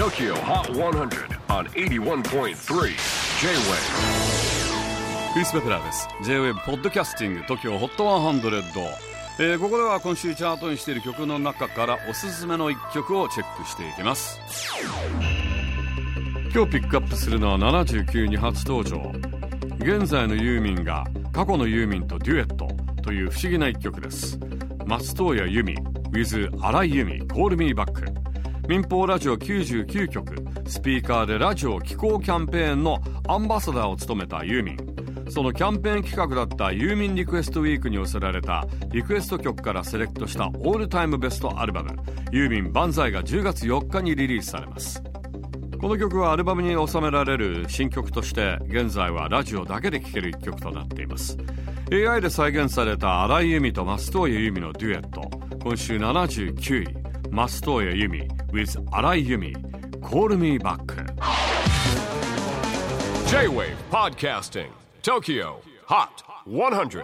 [0.00, 2.54] TOKYO HOT 100 on 81.3 J-WAVE
[5.34, 6.08] クリス・ベプラーです。
[6.24, 8.62] J-WAVE ポッドキャスティング TOKYO HOT 100、
[9.40, 14.40] えー、ここでは今週チャートにしている曲の中からおすすめの一曲をチェックしていきます。
[16.54, 19.12] 今日ピックアップするのは79に初登場。
[19.80, 22.68] 現在のユーミンが過去のユーミンとデュエット
[23.02, 24.40] という不思議な一曲です。
[24.86, 25.74] 松任谷由実
[26.10, 28.29] with 荒井由実 Call Me Back
[28.70, 30.32] 民放ラジオ99局
[30.64, 34.76] スピーカーでラジオ気候キャンペーンのアンバサダーを務めたユーミン。
[35.28, 41.96] そのキャンペーン企画だったユーミンリクエストウィークに寄せられたリクエスト曲からセレクトしたオールタイムベストアルバム
[42.30, 45.02] ユーミン万歳が10月4日にリリースされます。
[45.80, 51.36] この曲はアルバムに収められる新曲として現在はラジオだけで聴ける一曲となっています。
[51.90, 56.99] AI で再現された荒井由実と松任谷由実のデュエット今週79位。
[57.47, 59.53] 松任谷由実 with 荒井由実
[60.01, 60.85] Call Me Back
[63.27, 64.69] J-WAVE PODCASTING
[65.01, 67.03] TOKYO HOT 100